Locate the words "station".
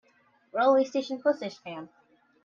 0.85-1.21